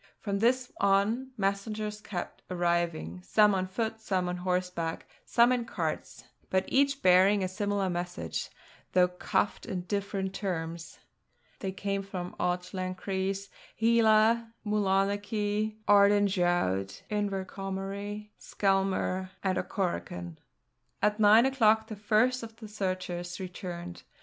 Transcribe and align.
From 0.19 0.39
this 0.39 0.71
on, 0.79 1.29
messengers 1.37 2.01
kept 2.01 2.41
arriving, 2.49 3.21
some 3.23 3.53
on 3.53 3.67
foot, 3.67 3.99
some 4.01 4.27
on 4.27 4.37
horseback, 4.37 5.05
some 5.25 5.51
in 5.51 5.63
carts: 5.63 6.23
but 6.49 6.65
each 6.69 7.03
bearing 7.03 7.43
a 7.43 7.47
similar 7.47 7.87
message, 7.87 8.49
though 8.93 9.09
couched 9.09 9.67
in 9.67 9.81
different 9.81 10.33
terms. 10.33 10.97
They 11.59 11.71
came 11.71 12.01
from 12.01 12.33
Auchlenchries, 12.39 13.49
Heila, 13.79 14.51
Mulonachie, 14.65 15.75
Ardendraught, 15.87 17.03
Inverquohomery, 17.11 18.31
Skelmuir, 18.39 19.29
and 19.43 19.55
Auchorachan. 19.59 20.37
At 21.03 21.19
nine 21.19 21.45
o'clock 21.45 21.85
the 21.89 21.95
first 21.95 22.41
of 22.41 22.55
the 22.55 22.67
searchers 22.67 23.39
returned. 23.39 24.01